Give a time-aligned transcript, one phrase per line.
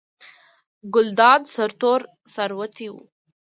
[0.93, 2.01] ګلداد سرتور
[2.33, 2.95] سر وتی و.